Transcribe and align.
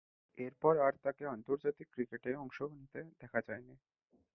এরপর 0.37 0.73
আর 0.77 0.93
তাকে 1.03 1.23
আন্তর্জাতিক 1.27 1.87
ক্রিকেটে 1.93 2.31
অংশ 2.35 2.57
নিতে 2.73 3.01
দেখা 3.21 3.39
যায়নি। 3.47 3.75